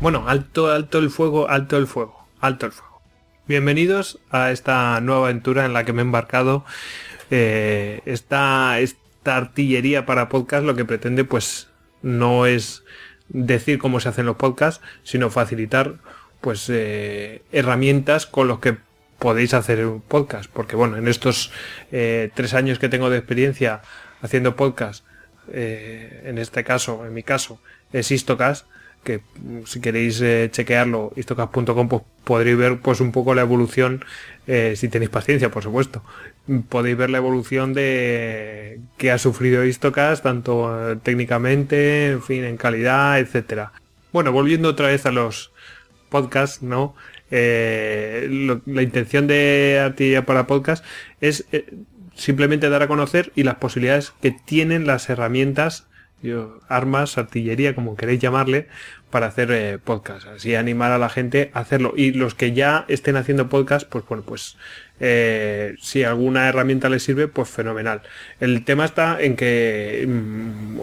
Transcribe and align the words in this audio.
Bueno, 0.00 0.28
alto, 0.28 0.70
alto 0.70 0.98
el 0.98 1.10
fuego, 1.10 1.50
alto 1.50 1.76
el 1.76 1.88
fuego, 1.88 2.24
alto 2.40 2.66
el 2.66 2.72
fuego. 2.72 3.02
Bienvenidos 3.48 4.20
a 4.30 4.52
esta 4.52 5.00
nueva 5.00 5.24
aventura 5.24 5.66
en 5.66 5.72
la 5.72 5.84
que 5.84 5.92
me 5.92 6.02
he 6.02 6.04
embarcado. 6.04 6.64
Eh, 7.32 8.00
esta, 8.04 8.78
esta 8.78 9.36
artillería 9.36 10.06
para 10.06 10.28
podcast 10.28 10.64
lo 10.64 10.76
que 10.76 10.84
pretende 10.84 11.24
pues 11.24 11.68
no 12.00 12.46
es 12.46 12.84
decir 13.28 13.80
cómo 13.80 13.98
se 13.98 14.08
hacen 14.08 14.24
los 14.24 14.36
podcasts, 14.36 14.84
sino 15.02 15.30
facilitar 15.30 15.96
pues 16.40 16.70
eh, 16.70 17.42
herramientas 17.50 18.26
con 18.26 18.46
los 18.46 18.60
que 18.60 18.76
podéis 19.18 19.52
hacer 19.52 19.84
un 19.84 20.00
podcast. 20.00 20.48
Porque 20.48 20.76
bueno, 20.76 20.96
en 20.96 21.08
estos 21.08 21.50
eh, 21.90 22.30
tres 22.34 22.54
años 22.54 22.78
que 22.78 22.88
tengo 22.88 23.10
de 23.10 23.18
experiencia 23.18 23.82
haciendo 24.22 24.54
podcast, 24.54 25.04
en 25.50 26.38
este 26.38 26.62
caso, 26.62 27.04
en 27.04 27.14
mi 27.14 27.22
caso, 27.22 27.58
es 27.92 28.10
Istocast, 28.10 28.66
que 29.04 29.18
mm, 29.18 29.64
si 29.64 29.80
queréis 29.80 30.20
eh, 30.20 30.48
chequearlo, 30.50 31.12
istocast.com, 31.16 31.88
pues 31.88 32.02
podréis 32.24 32.56
ver 32.56 32.78
pues 32.80 33.00
un 33.00 33.12
poco 33.12 33.34
la 33.34 33.42
evolución, 33.42 34.04
eh, 34.46 34.74
si 34.76 34.88
tenéis 34.88 35.10
paciencia, 35.10 35.50
por 35.50 35.62
supuesto. 35.62 36.02
Podéis 36.68 36.96
ver 36.96 37.10
la 37.10 37.18
evolución 37.18 37.74
de 37.74 38.80
que 38.96 39.10
ha 39.10 39.18
sufrido 39.18 39.64
Istocast, 39.64 40.22
tanto 40.22 40.92
eh, 40.92 40.96
técnicamente, 41.02 42.10
en 42.10 42.22
fin, 42.22 42.44
en 42.44 42.56
calidad, 42.56 43.18
etcétera. 43.18 43.72
Bueno, 44.12 44.32
volviendo 44.32 44.68
otra 44.68 44.88
vez 44.88 45.06
a 45.06 45.10
los 45.10 45.52
podcasts, 46.08 46.62
¿no? 46.62 46.94
Eh, 47.30 48.58
la 48.64 48.82
intención 48.82 49.26
de 49.26 49.80
Artillería 49.84 50.24
para 50.24 50.46
Podcast 50.46 50.84
es 51.20 51.44
simplemente 52.14 52.68
dar 52.68 52.82
a 52.82 52.88
conocer 52.88 53.32
y 53.36 53.44
las 53.44 53.56
posibilidades 53.56 54.12
que 54.20 54.32
tienen 54.32 54.86
las 54.86 55.08
herramientas, 55.08 55.86
armas, 56.68 57.18
artillería, 57.18 57.74
como 57.74 57.96
queréis 57.96 58.20
llamarle, 58.20 58.66
para 59.10 59.26
hacer 59.26 59.50
eh, 59.52 59.78
podcast. 59.82 60.26
Así 60.26 60.54
animar 60.54 60.92
a 60.92 60.98
la 60.98 61.08
gente 61.08 61.50
a 61.54 61.60
hacerlo. 61.60 61.94
Y 61.96 62.12
los 62.12 62.34
que 62.34 62.52
ya 62.52 62.84
estén 62.88 63.16
haciendo 63.16 63.48
podcast, 63.48 63.88
pues 63.88 64.04
bueno, 64.06 64.24
pues 64.26 64.56
eh, 65.00 65.76
si 65.80 66.04
alguna 66.04 66.48
herramienta 66.48 66.88
les 66.88 67.02
sirve, 67.02 67.28
pues 67.28 67.48
fenomenal. 67.48 68.02
El 68.40 68.64
tema 68.64 68.84
está 68.84 69.20
en 69.20 69.36
que 69.36 70.04
mm, 70.06 70.78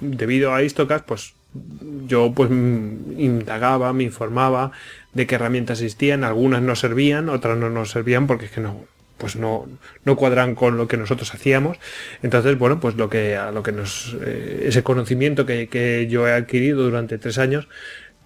debido 0.00 0.54
a 0.54 0.62
Istocast, 0.62 1.04
pues 1.04 1.34
yo 2.06 2.32
pues 2.34 2.50
mm, 2.50 3.18
indagaba, 3.18 3.92
me 3.92 4.04
informaba 4.04 4.72
de 5.12 5.26
qué 5.26 5.36
herramientas 5.36 5.80
existían, 5.80 6.24
algunas 6.24 6.62
no 6.62 6.76
servían, 6.76 7.28
otras 7.28 7.56
no 7.56 7.70
nos 7.70 7.90
servían 7.90 8.26
porque 8.26 8.46
es 8.46 8.50
que 8.50 8.60
no, 8.60 8.84
pues 9.18 9.36
no, 9.36 9.66
no 10.04 10.16
cuadran 10.16 10.54
con 10.54 10.76
lo 10.76 10.88
que 10.88 10.96
nosotros 10.96 11.32
hacíamos. 11.34 11.78
Entonces, 12.22 12.58
bueno, 12.58 12.80
pues 12.80 12.96
lo 12.96 13.08
que, 13.08 13.36
a 13.36 13.50
lo 13.50 13.62
que 13.62 13.72
nos, 13.72 14.16
eh, 14.24 14.64
ese 14.66 14.82
conocimiento 14.82 15.46
que, 15.46 15.68
que 15.68 16.06
yo 16.08 16.28
he 16.28 16.32
adquirido 16.32 16.82
durante 16.82 17.18
tres 17.18 17.38
años, 17.38 17.68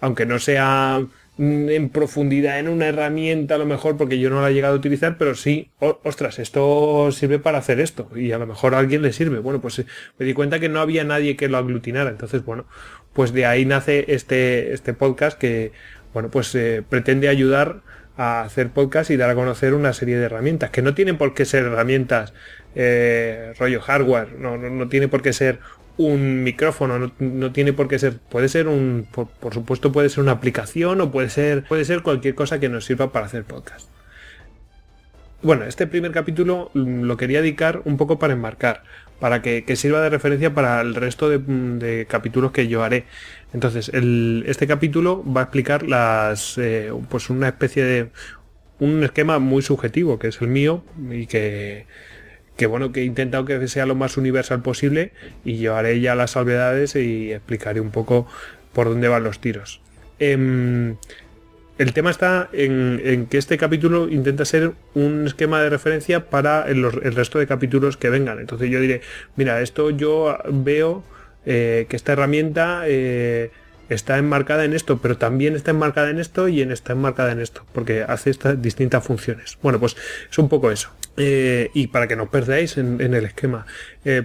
aunque 0.01 0.25
no 0.25 0.39
sea 0.39 1.01
mm, 1.37 1.69
en 1.69 1.89
profundidad 1.89 2.59
en 2.59 2.67
una 2.67 2.87
herramienta 2.87 3.55
a 3.55 3.57
lo 3.57 3.65
mejor 3.65 3.97
porque 3.97 4.19
yo 4.19 4.29
no 4.29 4.41
la 4.41 4.49
he 4.49 4.53
llegado 4.53 4.73
a 4.73 4.77
utilizar, 4.77 5.17
pero 5.17 5.35
sí, 5.35 5.69
ostras, 5.79 6.39
esto 6.39 7.11
sirve 7.11 7.39
para 7.39 7.59
hacer 7.59 7.79
esto 7.79 8.09
y 8.15 8.33
a 8.33 8.37
lo 8.37 8.47
mejor 8.47 8.75
a 8.75 8.79
alguien 8.79 9.01
le 9.01 9.13
sirve. 9.13 9.39
Bueno, 9.39 9.61
pues 9.61 9.79
eh, 9.79 9.85
me 10.17 10.25
di 10.25 10.33
cuenta 10.33 10.59
que 10.59 10.69
no 10.69 10.81
había 10.81 11.03
nadie 11.03 11.37
que 11.37 11.47
lo 11.47 11.57
aglutinara. 11.57 12.09
Entonces, 12.09 12.43
bueno, 12.43 12.65
pues 13.13 13.33
de 13.33 13.45
ahí 13.45 13.65
nace 13.65 14.05
este, 14.09 14.73
este 14.73 14.93
podcast 14.93 15.37
que, 15.37 15.71
bueno, 16.13 16.29
pues 16.29 16.53
eh, 16.55 16.83
pretende 16.87 17.29
ayudar 17.29 17.81
a 18.17 18.41
hacer 18.41 18.69
podcast 18.69 19.09
y 19.11 19.17
dar 19.17 19.29
a 19.29 19.35
conocer 19.35 19.73
una 19.73 19.93
serie 19.93 20.17
de 20.17 20.25
herramientas 20.25 20.69
que 20.69 20.81
no 20.81 20.93
tienen 20.93 21.17
por 21.17 21.33
qué 21.33 21.45
ser 21.45 21.65
herramientas 21.65 22.33
eh, 22.75 23.53
rollo 23.59 23.81
hardware, 23.81 24.33
no, 24.37 24.57
no, 24.57 24.69
no 24.69 24.89
tiene 24.89 25.07
por 25.07 25.21
qué 25.21 25.33
ser 25.33 25.59
un 25.97 26.43
micrófono, 26.43 26.99
no, 26.99 27.11
no 27.19 27.51
tiene 27.51 27.73
por 27.73 27.87
qué 27.87 27.99
ser, 27.99 28.17
puede 28.17 28.49
ser 28.49 28.67
un, 28.67 29.07
por, 29.11 29.27
por 29.27 29.53
supuesto 29.53 29.91
puede 29.91 30.09
ser 30.09 30.23
una 30.23 30.31
aplicación 30.33 31.01
o 31.01 31.11
puede 31.11 31.29
ser, 31.29 31.63
puede 31.65 31.85
ser 31.85 32.01
cualquier 32.01 32.35
cosa 32.35 32.59
que 32.59 32.69
nos 32.69 32.85
sirva 32.85 33.11
para 33.11 33.25
hacer 33.25 33.43
podcast. 33.43 33.89
Bueno, 35.43 35.65
este 35.65 35.87
primer 35.87 36.11
capítulo 36.11 36.69
mm, 36.73 37.01
lo 37.01 37.17
quería 37.17 37.41
dedicar 37.41 37.81
un 37.85 37.97
poco 37.97 38.19
para 38.19 38.33
enmarcar, 38.33 38.83
para 39.19 39.41
que, 39.41 39.63
que 39.65 39.75
sirva 39.75 40.01
de 40.01 40.09
referencia 40.09 40.53
para 40.53 40.81
el 40.81 40.93
resto 40.93 41.29
de, 41.29 41.39
mm, 41.39 41.79
de 41.79 42.05
capítulos 42.07 42.51
que 42.51 42.67
yo 42.67 42.83
haré. 42.83 43.05
Entonces, 43.53 43.91
este 43.93 44.67
capítulo 44.67 45.23
va 45.25 45.41
a 45.41 45.43
explicar 45.45 45.83
las, 45.83 46.57
eh, 46.57 46.91
pues 47.09 47.29
una 47.29 47.49
especie 47.49 47.83
de, 47.83 48.09
un 48.79 49.03
esquema 49.03 49.39
muy 49.39 49.61
subjetivo, 49.61 50.17
que 50.17 50.29
es 50.29 50.41
el 50.41 50.47
mío, 50.47 50.83
y 51.11 51.27
que, 51.27 51.85
que 52.55 52.65
bueno, 52.65 52.91
que 52.91 53.01
he 53.01 53.03
intentado 53.05 53.45
que 53.45 53.67
sea 53.67 53.85
lo 53.85 53.95
más 53.95 54.17
universal 54.17 54.61
posible, 54.61 55.11
y 55.45 55.57
llevaré 55.57 55.99
ya 55.99 56.15
las 56.15 56.31
salvedades 56.31 56.95
y 56.95 57.31
explicaré 57.31 57.81
un 57.81 57.91
poco 57.91 58.25
por 58.73 58.87
dónde 58.87 59.07
van 59.07 59.23
los 59.23 59.39
tiros. 59.39 59.81
Em, 60.17 60.95
el 61.77 61.93
tema 61.93 62.11
está 62.11 62.49
en, 62.53 63.27
que 63.29 63.37
este 63.37 63.57
capítulo 63.57 64.07
intenta 64.07 64.45
ser 64.45 64.73
un 64.93 65.25
esquema 65.25 65.61
de 65.61 65.69
referencia 65.69 66.29
para 66.29 66.67
el 66.67 66.91
resto 66.91 67.39
de 67.39 67.47
capítulos 67.47 67.97
que 67.97 68.09
vengan. 68.09 68.39
Entonces 68.39 68.69
yo 68.69 68.79
diré, 68.79 69.01
mira, 69.35 69.61
esto 69.61 69.89
yo 69.89 70.37
veo 70.47 71.03
eh, 71.45 71.87
que 71.89 71.95
esta 71.95 72.13
herramienta 72.13 72.83
eh, 72.85 73.51
está 73.89 74.17
enmarcada 74.17 74.63
en 74.63 74.73
esto, 74.73 74.99
pero 75.01 75.17
también 75.17 75.55
está 75.55 75.71
enmarcada 75.71 76.09
en 76.09 76.19
esto 76.19 76.47
y 76.47 76.61
en 76.61 76.71
está 76.71 76.93
enmarcada 76.93 77.31
en 77.31 77.39
esto, 77.39 77.65
porque 77.73 78.03
hace 78.03 78.29
estas 78.29 78.61
distintas 78.61 79.03
funciones. 79.03 79.57
Bueno, 79.61 79.79
pues 79.79 79.95
es 80.29 80.37
un 80.37 80.49
poco 80.49 80.71
eso. 80.71 80.91
Eh, 81.17 81.71
y 81.73 81.87
para 81.87 82.07
que 82.07 82.15
no 82.15 82.23
os 82.23 82.29
perdáis 82.29 82.77
en, 82.77 83.01
el 83.01 83.25
esquema, 83.25 83.65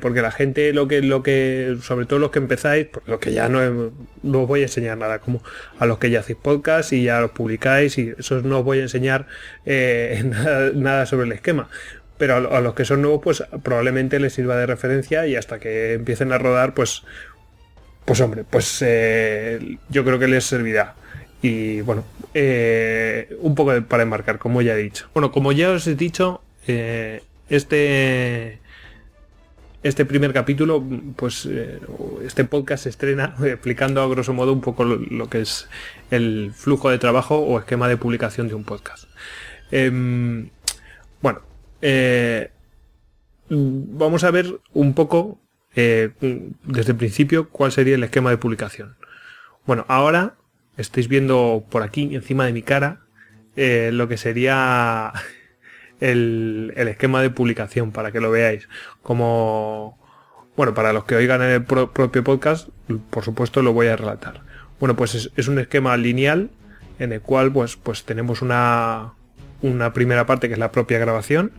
porque 0.00 0.22
la 0.22 0.31
gente 0.31 0.72
lo 0.72 0.87
que, 0.87 1.03
lo 1.03 1.22
que, 1.25 1.77
sobre 1.82 2.06
todo 2.06 2.21
los 2.21 2.31
que 2.31 2.38
empezáis, 2.38 2.87
pues 2.87 3.09
lo 3.09 3.19
que 3.19 3.33
ya 3.33 3.48
no, 3.48 3.59
os 3.60 4.48
voy 4.48 4.60
a 4.60 4.65
enseñar 4.65 4.97
nada, 4.97 5.19
como 5.19 5.43
a 5.81 5.87
los 5.87 5.98
que 5.98 6.10
ya 6.10 6.21
hacéis 6.21 6.38
podcast 6.41 6.93
y 6.93 7.03
ya 7.03 7.21
los 7.21 7.33
publicáis 7.33 7.98
y 7.98 8.15
eso 8.16 8.41
no 8.43 8.60
os 8.60 8.65
voy 8.65 8.78
a 8.78 8.83
enseñar 8.83 9.27
nada 10.75 11.06
sobre 11.06 11.27
el 11.27 11.33
esquema. 11.33 11.69
Pero 12.19 12.37
a, 12.37 12.41
lo- 12.41 12.54
a 12.54 12.60
los 12.60 12.75
que 12.75 12.84
son 12.84 13.03
nuevos, 13.03 13.21
pues 13.22 13.44
probablemente 13.62 14.19
les 14.21 14.32
sirva 14.34 14.56
de 14.56 14.66
referencia 14.66 15.27
y 15.27 15.37
hasta 15.37 15.59
que 15.59 15.93
empiecen 15.94 16.32
a 16.32 16.38
rodar, 16.38 16.72
pues, 16.75 17.03
pues 18.04 18.21
hombre, 18.21 18.44
pues 18.49 18.82
eh, 18.87 19.78
yo 19.91 20.04
creo 20.04 20.19
que 20.19 20.28
les 20.28 20.44
servirá. 20.44 20.94
Y 21.43 21.82
bueno, 21.82 22.04
eh, 22.34 23.37
un 23.41 23.54
poco 23.54 23.72
para 23.82 24.03
enmarcar, 24.03 24.38
como 24.38 24.62
ya 24.62 24.72
he 24.75 24.78
dicho. 24.78 25.09
Bueno, 25.12 25.31
como 25.31 25.53
ya 25.53 25.71
os 25.71 25.87
he 25.87 25.94
dicho, 25.94 26.41
eh, 26.66 27.22
este 27.50 28.59
este 29.83 30.04
primer 30.04 30.33
capítulo, 30.33 30.83
pues 31.15 31.48
este 32.25 32.44
podcast 32.44 32.84
se 32.84 32.88
estrena 32.88 33.37
explicando 33.44 34.03
a 34.03 34.09
grosso 34.09 34.33
modo 34.33 34.53
un 34.53 34.60
poco 34.60 34.84
lo, 34.84 34.97
lo 34.97 35.28
que 35.28 35.43
es 35.43 35.69
el 36.10 36.53
flujo 36.56 36.91
de 36.91 36.98
trabajo 36.98 37.37
o 37.38 37.59
esquema 37.60 37.87
de 37.88 37.97
publicación 37.97 38.48
de 38.48 38.54
un 38.54 38.65
podcast. 38.65 39.04
Em, 39.71 40.48
bueno, 41.22 41.41
eh, 41.88 42.50
mm, 43.48 43.97
vamos 43.97 44.24
a 44.24 44.32
ver 44.32 44.60
un 44.72 44.92
poco 44.94 45.38
eh, 45.76 46.10
desde 46.64 46.92
el 46.92 46.98
principio 46.98 47.48
cuál 47.48 47.70
sería 47.70 47.94
el 47.94 48.02
esquema 48.02 48.30
de 48.30 48.38
publicación. 48.38 48.97
Bueno, 49.66 49.84
ahora 49.88 50.34
estáis 50.76 51.06
viendo 51.06 51.64
por 51.70 51.84
aquí, 51.84 52.14
encima 52.16 52.44
de 52.47 52.52
mi 52.52 52.62
cara, 52.62 53.02
eh, 53.54 53.91
lo 53.92 54.08
que 54.08 54.16
sería 54.16 55.12
el, 56.00 56.72
esquema 56.76 57.22
de 57.22 57.30
publicación 57.30 57.92
para 57.92 58.10
que 58.10 58.20
lo 58.20 58.32
veáis. 58.32 58.68
Como, 59.03 59.97
bueno, 60.56 60.74
para 60.74 60.92
los 60.92 61.04
que 61.04 61.14
oigan 61.14 61.41
el 61.42 61.62
pro- 61.64 61.92
propio 61.92 62.24
podcast, 62.24 62.68
por 63.10 63.22
supuesto 63.22 63.62
lo 63.62 63.72
voy 63.72 63.86
a 63.86 63.97
relatar. 63.97 64.42
Bueno, 64.80 64.97
pues 64.97 65.14
es, 65.14 65.30
es 65.36 65.47
un 65.47 65.60
esquema 65.60 65.97
lineal 65.97 66.50
en 66.98 67.12
el 67.12 67.20
cual 67.20 67.53
pues, 67.53 67.76
pues 67.76 68.04
tenemos 68.04 68.42
una, 68.42 69.12
una 69.62 69.92
primera 69.92 70.26
parte 70.26 70.48
que 70.48 70.54
es 70.54 70.58
la 70.58 70.72
propia 70.72 70.98
grabación. 70.98 71.52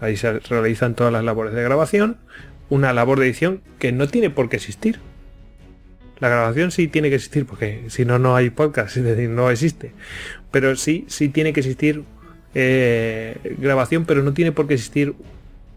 Ahí 0.00 0.16
se 0.16 0.40
realizan 0.40 0.94
todas 0.94 1.12
las 1.12 1.24
labores 1.24 1.54
de 1.54 1.62
grabación. 1.62 2.16
Una 2.68 2.92
labor 2.92 3.20
de 3.20 3.26
edición 3.26 3.60
que 3.78 3.92
no 3.92 4.08
tiene 4.08 4.30
por 4.30 4.48
qué 4.48 4.56
existir. 4.56 4.98
La 6.20 6.28
grabación 6.28 6.70
sí 6.70 6.88
tiene 6.88 7.08
que 7.08 7.16
existir 7.16 7.46
porque 7.46 7.84
si 7.88 8.04
no, 8.04 8.18
no 8.18 8.36
hay 8.36 8.50
podcast, 8.50 8.96
es 8.98 9.04
decir, 9.04 9.28
no 9.28 9.50
existe. 9.50 9.92
Pero 10.50 10.76
sí, 10.76 11.04
sí 11.08 11.28
tiene 11.28 11.52
que 11.52 11.60
existir 11.60 12.04
eh, 12.54 13.36
grabación, 13.58 14.04
pero 14.04 14.22
no 14.22 14.32
tiene 14.32 14.52
por 14.52 14.66
qué 14.66 14.74
existir 14.74 15.14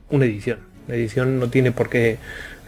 una 0.10 0.26
edición. 0.26 0.60
La 0.88 0.96
edición 0.96 1.40
no 1.40 1.50
tiene 1.50 1.72
por 1.72 1.90
qué... 1.90 2.18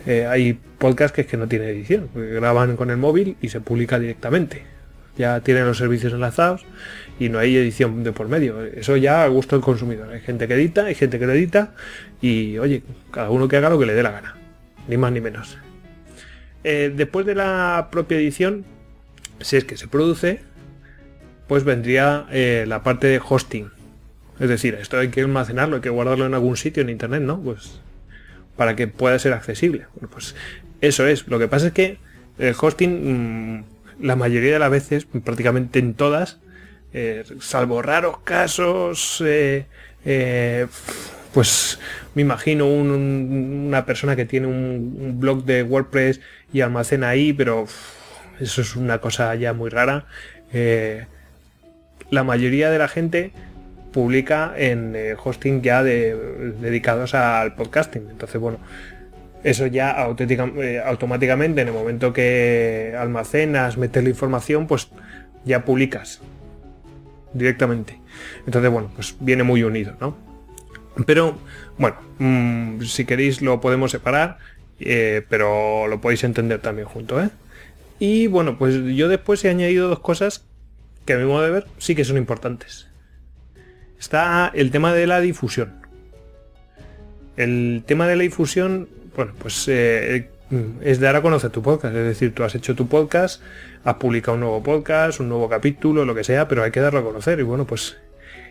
eh, 0.05 0.25
hay 0.25 0.57
podcasts 0.79 1.13
que 1.13 1.21
es 1.21 1.27
que 1.27 1.38
no 1.38 1.47
tienen 1.47 1.69
edición, 1.69 2.09
graban 2.15 2.77
con 2.77 2.89
el 2.91 2.97
móvil 2.97 3.35
y 3.41 3.50
se 3.50 3.61
publica 3.61 4.00
directamente. 4.00 4.76
Ya 5.17 5.39
tienen 5.41 5.65
los 5.65 5.77
servicios 5.77 6.13
enlazados 6.13 6.65
y 7.19 7.29
no 7.29 7.39
hay 7.39 7.55
edición 7.57 8.03
de 8.03 8.11
por 8.11 8.27
medio. 8.27 8.63
Eso 8.63 8.97
ya 8.97 9.23
a 9.23 9.27
gusto 9.27 9.55
del 9.55 9.63
consumidor. 9.63 10.09
Hay 10.11 10.21
gente 10.21 10.47
que 10.47 10.53
edita, 10.53 10.85
hay 10.85 10.95
gente 10.95 11.19
que 11.19 11.25
lo 11.25 11.33
edita 11.33 11.73
y 12.21 12.57
oye, 12.57 12.83
cada 13.11 13.29
uno 13.29 13.47
que 13.47 13.57
haga 13.57 13.69
lo 13.69 13.79
que 13.79 13.85
le 13.85 13.93
dé 13.93 14.03
la 14.03 14.11
gana. 14.11 14.35
Ni 14.87 14.97
más 14.97 15.11
ni 15.11 15.21
menos. 15.21 15.57
Eh, 16.63 16.91
después 16.95 17.25
de 17.25 17.35
la 17.35 17.89
propia 17.91 18.17
edición, 18.17 18.65
si 19.39 19.57
es 19.57 19.63
que 19.63 19.77
se 19.77 19.87
produce, 19.87 20.41
pues 21.47 21.63
vendría 21.63 22.27
eh, 22.31 22.65
la 22.67 22.83
parte 22.83 23.07
de 23.07 23.21
hosting. 23.25 23.71
Es 24.39 24.49
decir, 24.49 24.75
esto 24.75 24.99
hay 24.99 25.09
que 25.09 25.21
almacenarlo, 25.21 25.77
hay 25.77 25.81
que 25.81 25.89
guardarlo 25.89 26.25
en 26.25 26.33
algún 26.33 26.57
sitio 26.57 26.83
en 26.83 26.89
internet, 26.89 27.21
¿no? 27.21 27.39
Pues 27.41 27.79
para 28.55 28.75
que 28.75 28.87
pueda 28.87 29.17
ser 29.19 29.33
accesible. 29.33 29.85
Bueno, 29.95 30.09
pues 30.11 30.35
eso 30.81 31.07
es. 31.07 31.27
Lo 31.27 31.39
que 31.39 31.47
pasa 31.47 31.67
es 31.67 31.73
que 31.73 31.97
el 32.37 32.55
hosting, 32.59 33.59
mm, 33.59 33.63
la 33.99 34.15
mayoría 34.15 34.53
de 34.53 34.59
las 34.59 34.71
veces, 34.71 35.05
prácticamente 35.05 35.79
en 35.79 35.94
todas, 35.94 36.39
eh, 36.94 37.23
salvo 37.41 37.81
raros 37.81 38.19
casos, 38.23 39.21
eh, 39.25 39.65
eh, 40.05 40.67
pues 41.33 41.79
me 42.15 42.21
imagino 42.21 42.67
una 42.67 43.85
persona 43.85 44.15
que 44.15 44.25
tiene 44.25 44.47
un, 44.47 45.19
blog 45.19 45.44
de 45.44 45.63
WordPress 45.63 46.21
y 46.53 46.61
almacena 46.61 47.09
ahí, 47.09 47.33
pero 47.33 47.67
eso 48.39 48.61
es 48.61 48.75
una 48.75 48.99
cosa 48.99 49.35
ya 49.35 49.53
muy 49.53 49.69
rara. 49.69 50.05
la 52.09 52.23
mayoría 52.23 52.71
de 52.71 52.77
la 52.79 52.88
gente 52.88 53.31
publica 53.91 54.53
en 54.57 54.95
hosting 55.23 55.61
ya 55.61 55.83
dedicados 55.83 57.13
al 57.13 57.55
podcasting. 57.55 58.07
Entonces, 58.09 58.39
bueno, 58.39 58.59
eso 59.44 59.68
ya 59.68 59.92
automáticamente 59.92 61.62
en 61.62 61.68
el 61.68 61.74
momento 61.74 62.13
que 62.13 62.95
almacenas, 62.98 63.78
metes 63.78 64.04
la 64.04 64.10
información, 64.10 64.68
pues 64.68 64.89
ya 65.45 65.63
publicas 65.63 66.22
directamente. 67.34 68.00
Entonces, 68.45 68.72
bueno, 68.72 68.92
pues 68.95 69.16
viene 69.19 69.44
muy 69.44 69.63
unido, 69.63 69.95
¿no? 70.00 70.18
Pero, 71.06 71.38
bueno, 71.78 71.98
mm, 72.19 72.81
si 72.81 73.06
queréis 73.06 73.42
lo 73.42 73.62
podemos 73.62 73.92
separar, 73.92 74.39
eh, 74.80 75.24
pero 75.30 75.88
lo 75.88 76.01
podéis 76.01 76.24
entender 76.24 76.60
también 76.60 76.88
junto, 76.88 77.22
¿eh? 77.22 77.30
Y 78.00 78.28
bueno, 78.28 78.57
pues 78.57 78.75
yo 78.95 79.07
después 79.07 79.44
he 79.44 79.50
añadido 79.50 79.88
dos 79.88 80.00
cosas 80.00 80.45
que 81.06 81.13
a 81.13 81.18
mi 81.18 81.25
modo 81.25 81.44
de 81.44 81.51
ver 81.51 81.68
sí 81.78 81.95
que 81.95 82.04
son 82.04 82.18
importantes. 82.18 82.88
Está 84.00 84.51
el 84.54 84.69
tema 84.72 84.94
de 84.94 85.07
la 85.07 85.19
difusión. 85.19 85.74
El 87.38 87.84
tema 87.86 88.07
de 88.07 88.16
la 88.16 88.24
difusión, 88.24 88.89
bueno, 89.17 89.33
pues 89.39 89.67
eh, 89.67 90.29
es 90.81 90.99
dar 90.99 91.15
a 91.15 91.21
conocer 91.21 91.49
tu 91.49 91.61
podcast. 91.63 91.95
Es 91.95 92.05
decir, 92.05 92.33
tú 92.33 92.43
has 92.43 92.53
hecho 92.55 92.75
tu 92.75 92.87
podcast, 92.87 93.41
has 93.83 93.95
publicado 93.95 94.35
un 94.35 94.41
nuevo 94.41 94.63
podcast, 94.63 95.19
un 95.19 95.27
nuevo 95.27 95.49
capítulo, 95.49 96.05
lo 96.05 96.15
que 96.15 96.23
sea, 96.23 96.47
pero 96.47 96.63
hay 96.63 96.71
que 96.71 96.79
darlo 96.79 96.99
a 96.99 97.03
conocer. 97.03 97.39
Y 97.39 97.43
bueno, 97.43 97.65
pues 97.65 97.97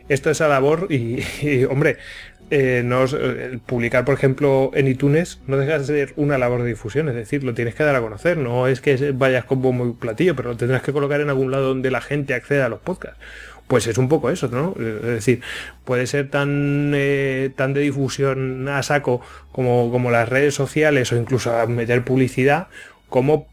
esto 0.08 0.28
es 0.28 0.40
a 0.40 0.48
labor 0.48 0.88
y, 0.90 1.64
hombre, 1.70 1.98
eh, 2.50 3.58
publicar, 3.64 4.04
por 4.04 4.14
ejemplo, 4.14 4.72
en 4.74 4.88
iTunes 4.88 5.40
no 5.46 5.56
deja 5.56 5.78
de 5.78 5.84
ser 5.84 6.12
una 6.16 6.36
labor 6.36 6.62
de 6.62 6.68
difusión, 6.68 7.08
es 7.08 7.14
decir, 7.14 7.44
lo 7.44 7.54
tienes 7.54 7.74
que 7.74 7.84
dar 7.84 7.94
a 7.94 8.00
conocer, 8.00 8.36
no 8.36 8.68
es 8.68 8.80
que 8.80 9.12
vayas 9.12 9.44
con 9.44 9.58
muy 9.58 9.94
platillo, 9.94 10.36
pero 10.36 10.50
lo 10.50 10.56
tendrás 10.56 10.82
que 10.82 10.92
colocar 10.92 11.20
en 11.20 11.28
algún 11.28 11.50
lado 11.50 11.68
donde 11.68 11.90
la 11.90 12.00
gente 12.00 12.34
acceda 12.34 12.66
a 12.66 12.68
los 12.68 12.80
podcasts 12.80 13.18
pues 13.68 13.86
es 13.86 13.98
un 13.98 14.08
poco 14.08 14.30
eso, 14.30 14.48
¿no? 14.48 14.74
Es 14.78 15.02
decir, 15.02 15.40
puede 15.84 16.06
ser 16.06 16.30
tan, 16.30 16.92
eh, 16.94 17.50
tan 17.56 17.74
de 17.74 17.80
difusión 17.80 18.68
a 18.68 18.82
saco 18.82 19.20
como, 19.52 19.90
como 19.90 20.10
las 20.10 20.28
redes 20.28 20.54
sociales 20.54 21.12
o 21.12 21.16
incluso 21.16 21.66
meter 21.66 22.04
publicidad, 22.04 22.68
como 23.08 23.48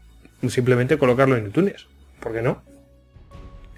simplemente 0.48 0.98
colocarlo 0.98 1.36
en 1.36 1.46
iTunes. 1.46 1.86
¿Por 2.20 2.32
qué 2.32 2.42
no? 2.42 2.62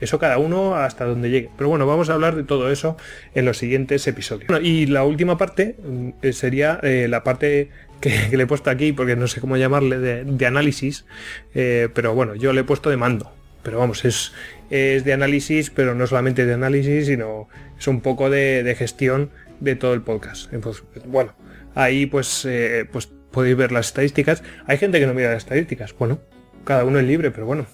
Eso 0.00 0.18
cada 0.18 0.38
uno 0.38 0.76
hasta 0.76 1.06
donde 1.06 1.30
llegue. 1.30 1.50
Pero 1.56 1.70
bueno, 1.70 1.86
vamos 1.86 2.10
a 2.10 2.14
hablar 2.14 2.36
de 2.36 2.44
todo 2.44 2.70
eso 2.70 2.96
en 3.34 3.46
los 3.46 3.56
siguientes 3.56 4.06
episodios. 4.06 4.50
y 4.62 4.86
la 4.86 5.04
última 5.04 5.38
parte 5.38 5.76
mm, 5.82 6.30
sería 6.32 6.78
eh, 6.82 7.06
la 7.08 7.24
parte 7.24 7.70
que, 8.00 8.28
le 8.36 8.42
he 8.42 8.46
puesto 8.46 8.68
aquí, 8.68 8.92
porque 8.92 9.16
no 9.16 9.26
sé 9.26 9.40
cómo 9.40 9.56
llamarle, 9.56 9.98
de, 9.98 10.46
análisis. 10.46 11.06
Eh, 11.54 11.88
pero 11.94 12.14
bueno, 12.14 12.34
yo 12.34 12.52
le 12.52 12.60
he 12.60 12.64
puesto 12.64 12.90
de 12.90 12.98
mando 12.98 13.32
pero 13.66 13.80
vamos, 13.80 14.04
es, 14.04 14.32
es 14.70 15.04
de 15.04 15.12
análisis, 15.12 15.70
pero 15.70 15.96
no 15.96 16.06
solamente 16.06 16.46
de 16.46 16.54
análisis, 16.54 17.06
sino 17.06 17.48
es 17.76 17.88
un 17.88 18.00
poco 18.00 18.30
de, 18.30 18.76
gestión 18.78 19.30
de 19.58 19.74
todo 19.74 19.92
el 19.92 20.02
podcast. 20.02 20.52
Entonces, 20.52 20.84
bueno, 21.04 21.34
ahí 21.74 22.06
pues, 22.06 22.44
eh, 22.44 22.88
pues 22.92 23.08
podéis 23.32 23.56
ver 23.56 23.72
las 23.72 23.88
estadísticas. 23.88 24.44
Hay 24.66 24.78
gente 24.78 25.00
que 25.00 25.08
no 25.08 25.14
mira 25.14 25.32
las 25.32 25.42
estadísticas, 25.42 25.96
bueno, 25.98 26.20
cada 26.62 26.84
uno 26.84 27.00
es 27.00 27.06
libre, 27.06 27.32
pero 27.32 27.44
bueno, 27.44 27.66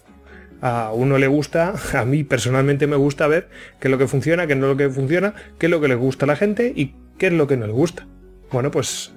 a 0.62 0.92
uno 0.94 1.18
le 1.18 1.26
gusta, 1.26 1.74
a 1.92 2.06
mí 2.06 2.24
personalmente 2.24 2.86
me 2.86 2.96
gusta 2.96 3.26
ver 3.26 3.50
qué 3.78 3.88
es 3.88 3.92
lo 3.92 3.98
que 3.98 4.08
funciona, 4.08 4.46
qué 4.46 4.54
no 4.54 4.64
es 4.64 4.70
lo 4.70 4.76
que 4.78 4.88
funciona, 4.88 5.34
qué 5.58 5.66
es 5.66 5.70
lo 5.70 5.82
que 5.82 5.88
le 5.88 5.94
gusta 5.94 6.24
a 6.24 6.28
la 6.28 6.36
gente 6.36 6.72
y 6.74 6.94
qué 7.18 7.26
es 7.26 7.34
lo 7.34 7.46
que 7.46 7.58
no 7.58 7.66
le 7.66 7.74
gusta. 7.74 8.08
Bueno, 8.50 8.70
pues 8.70 9.12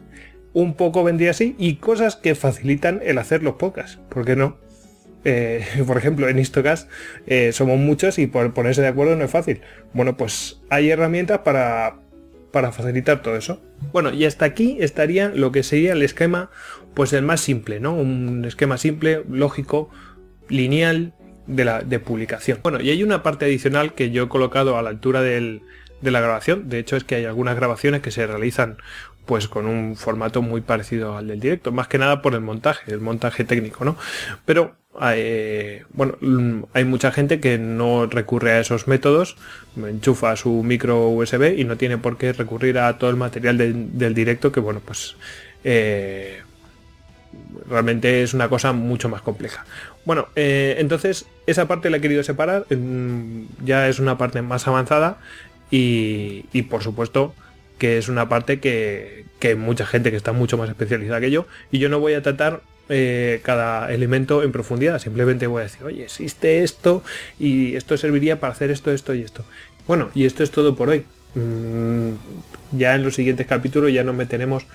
un 0.52 0.74
poco 0.74 1.06
vendría 1.06 1.32
así 1.32 1.56
y 1.58 1.78
cosas 1.78 2.18
que 2.18 2.36
facilitan 2.36 3.00
el 3.02 3.18
hacer 3.18 3.44
los 3.44 3.56
podcasts, 3.56 3.98
¿por 4.10 4.26
qué 4.26 4.36
no? 4.36 4.65
Eh, 5.26 5.66
por 5.86 5.98
ejemplo, 5.98 6.30
en 6.30 6.38
Istocast 6.40 6.90
eh, 7.26 7.52
somos 7.52 7.80
muchos 7.80 8.20
y 8.20 8.28
por 8.28 8.54
ponerse 8.54 8.82
de 8.82 8.88
acuerdo 8.88 9.16
no 9.16 9.26
es 9.26 9.32
fácil. 9.32 9.62
Bueno, 9.94 10.16
pues 10.16 10.62
hay 10.70 10.92
herramientas 10.92 11.40
para, 11.40 11.98
para 12.52 12.72
facilitar 12.72 13.22
todo 13.22 13.36
eso. 13.36 13.62
Bueno, 13.92 14.14
y 14.14 14.26
hasta 14.26 14.46
aquí 14.46 14.78
estaría 14.80 15.30
lo 15.30 15.52
que 15.52 15.64
sería 15.64 15.94
el 15.94 16.04
esquema, 16.04 16.52
pues 16.94 17.12
el 17.12 17.24
más 17.24 17.42
simple, 17.42 17.80
¿no? 17.80 17.94
Un 17.96 18.46
esquema 18.46 18.78
simple, 18.78 19.24
lógico, 19.28 19.90
lineal 20.48 21.14
de, 21.48 21.66
la, 21.66 21.82
de 21.82 22.00
publicación. 22.00 22.60
Bueno, 22.64 22.80
y 22.80 22.92
hay 22.92 23.04
una 23.04 23.24
parte 23.24 23.46
adicional 23.46 23.94
que 23.94 24.12
yo 24.12 24.24
he 24.24 24.30
colocado 24.30 24.78
a 24.78 24.84
la 24.84 24.92
altura 24.92 25.22
de 25.22 25.62
la 26.02 26.22
grabación. 26.22 26.70
De 26.70 26.80
hecho, 26.80 26.96
es 26.96 27.04
que 27.04 27.16
hay 27.16 27.26
algunas 27.26 27.56
grabaciones 27.56 28.02
que 28.02 28.12
se 28.12 28.28
realizan 28.28 28.78
pues 29.26 29.48
con 29.48 29.66
un 29.66 29.96
formato 29.96 30.42
muy 30.42 30.62
parecido 30.62 31.18
al 31.18 31.28
del 31.28 31.40
directo, 31.40 31.72
más 31.72 31.88
que 31.88 31.98
nada 31.98 32.22
por 32.22 32.36
el 32.36 32.42
montaje, 32.42 32.92
el 32.92 33.02
montaje 33.02 33.44
técnico, 33.44 33.84
¿no? 33.84 33.98
Pero 34.46 34.76
hay, 35.00 35.82
bueno, 35.94 36.18
hay 36.74 36.86
mucha 36.86 37.12
gente 37.12 37.40
que 37.40 37.58
no 37.58 38.06
recurre 38.06 38.52
a 38.52 38.60
esos 38.60 38.88
métodos, 38.88 39.36
enchufa 39.78 40.36
su 40.36 40.64
micro 40.64 41.10
USB 41.10 41.58
y 41.58 41.64
no 41.64 41.78
tiene 41.78 41.98
por 41.98 42.18
qué 42.18 42.34
recurrir 42.34 42.80
a 42.80 42.98
todo 42.98 43.10
el 43.10 43.16
material 43.16 43.58
del 43.58 44.14
directo 44.14 44.52
que, 44.52 44.60
bueno, 44.60 44.82
pues 44.84 45.16
eh, 45.64 46.42
realmente 47.70 48.24
es 48.24 48.34
una 48.34 48.50
cosa 48.50 48.74
mucho 48.74 49.10
más 49.10 49.22
compleja. 49.22 49.66
Bueno, 50.06 50.28
eh, 50.36 50.76
entonces 50.80 51.26
esa 51.48 51.68
parte 51.68 51.90
la 51.90 51.98
he 51.98 52.02
querido 52.02 52.24
separar, 52.24 52.66
ya 53.64 53.88
es 53.88 54.00
una 54.00 54.18
parte 54.18 54.42
más 54.42 54.68
avanzada 54.68 55.18
y, 55.72 56.62
por 56.70 56.84
supuesto 56.84 57.34
que 57.78 57.98
es 57.98 58.08
una 58.08 58.30
parte 58.30 58.62
que, 58.62 59.26
que 59.40 59.56
mucha 59.56 59.86
gente 59.86 60.10
que 60.10 60.16
está 60.16 60.32
mucho 60.32 60.58
más 60.58 60.70
especializada 60.70 61.20
que 61.20 61.30
yo 61.30 61.46
y 61.72 61.80
yo 61.80 61.90
no 61.90 62.00
voy 62.00 62.14
a 62.14 62.22
tratar 62.22 62.62
eh, 62.90 63.42
cada 63.44 63.92
elemento 63.94 64.44
en 64.44 64.52
profundidad. 64.52 65.00
Simplemente 65.00 65.48
voy 65.48 65.62
a 65.62 65.64
decir, 65.64 65.84
oye, 65.84 66.04
existe 66.04 66.64
esto 66.64 67.04
y 67.40 67.76
esto 67.76 67.98
serviría 67.98 68.40
para 68.40 68.54
hacer 68.54 68.72
esto, 68.72 68.92
esto 68.92 69.14
y 69.14 69.22
esto. 69.22 69.44
Bueno, 69.88 70.10
y 70.14 70.26
esto 70.26 70.44
es 70.44 70.52
todo 70.52 70.76
por 70.76 70.90
hoy. 70.90 71.06
Mm, 71.36 72.12
ya 72.72 72.96
en 72.96 73.04
los 73.04 73.16
siguientes 73.16 73.46
capítulos 73.48 73.92
ya 73.92 74.04
nos 74.04 74.16
meteremos 74.16 74.66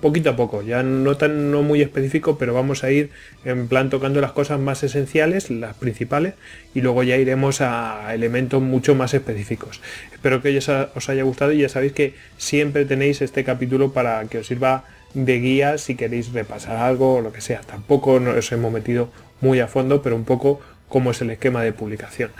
poquito 0.00 0.30
a 0.30 0.36
poco, 0.36 0.62
ya 0.62 0.82
no 0.82 1.16
tan 1.16 1.50
no 1.50 1.62
muy 1.62 1.82
específico, 1.82 2.38
pero 2.38 2.54
vamos 2.54 2.82
a 2.82 2.90
ir 2.90 3.10
en 3.44 3.68
plan 3.68 3.90
tocando 3.90 4.20
las 4.20 4.32
cosas 4.32 4.58
más 4.58 4.82
esenciales, 4.82 5.50
las 5.50 5.76
principales, 5.76 6.34
y 6.74 6.80
luego 6.80 7.02
ya 7.02 7.16
iremos 7.16 7.60
a 7.60 8.14
elementos 8.14 8.62
mucho 8.62 8.94
más 8.94 9.12
específicos. 9.12 9.80
Espero 10.12 10.40
que 10.40 10.56
os 10.56 11.08
haya 11.08 11.22
gustado 11.24 11.52
y 11.52 11.58
ya 11.58 11.68
sabéis 11.68 11.92
que 11.92 12.14
siempre 12.38 12.86
tenéis 12.86 13.20
este 13.20 13.44
capítulo 13.44 13.92
para 13.92 14.24
que 14.26 14.38
os 14.38 14.46
sirva 14.46 14.84
de 15.16 15.40
guía 15.40 15.78
si 15.78 15.96
queréis 15.96 16.32
repasar 16.32 16.76
algo 16.76 17.16
o 17.16 17.20
lo 17.22 17.32
que 17.32 17.40
sea. 17.40 17.62
Tampoco 17.62 18.20
nos 18.20 18.52
hemos 18.52 18.70
metido 18.70 19.08
muy 19.40 19.58
a 19.60 19.66
fondo, 19.66 20.02
pero 20.02 20.14
un 20.14 20.24
poco 20.24 20.60
cómo 20.88 21.10
es 21.10 21.22
el 21.22 21.30
esquema 21.30 21.62
de 21.62 21.72
publicación. 21.72 22.32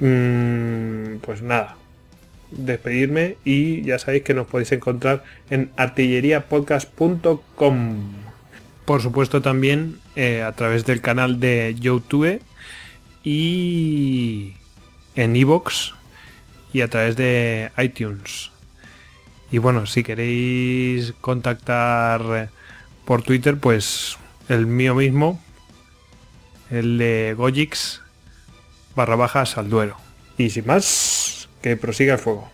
Mm, 0.00 1.18
pues 1.18 1.42
nada, 1.42 1.76
despedirme 2.50 3.36
y 3.44 3.82
ya 3.82 3.98
sabéis 3.98 4.22
que 4.22 4.32
nos 4.32 4.46
podéis 4.46 4.72
encontrar 4.72 5.24
en 5.50 5.70
artilleriapodcast.com. 5.76 7.96
Por 8.86 9.02
supuesto 9.02 9.42
también 9.42 9.98
eh, 10.16 10.40
a 10.42 10.52
través 10.52 10.86
del 10.86 11.02
canal 11.02 11.38
de 11.38 11.76
YouTube 11.78 12.40
y 13.22 14.54
en 15.14 15.36
iVoox 15.36 15.92
y 16.72 16.80
a 16.80 16.88
través 16.88 17.16
de 17.16 17.70
iTunes. 17.76 18.51
Y 19.52 19.58
bueno, 19.58 19.84
si 19.84 20.02
queréis 20.02 21.12
contactar 21.20 22.48
por 23.04 23.22
Twitter, 23.22 23.58
pues 23.58 24.16
el 24.48 24.66
mío 24.66 24.94
mismo, 24.94 25.38
el 26.70 26.96
de 26.96 27.34
Gojix 27.36 28.00
barra 28.96 29.14
bajas 29.14 29.58
al 29.58 29.68
duero. 29.68 29.96
Y 30.38 30.48
sin 30.48 30.66
más, 30.66 31.50
que 31.60 31.76
prosiga 31.76 32.14
el 32.14 32.18
fuego. 32.18 32.50